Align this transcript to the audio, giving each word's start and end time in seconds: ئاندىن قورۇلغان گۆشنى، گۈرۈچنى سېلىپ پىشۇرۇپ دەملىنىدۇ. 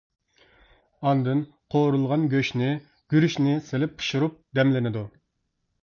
ئاندىن 1.09 1.43
قورۇلغان 1.75 2.25
گۆشنى، 2.33 2.73
گۈرۈچنى 3.15 3.57
سېلىپ 3.71 3.97
پىشۇرۇپ 4.01 4.45
دەملىنىدۇ. 4.61 5.11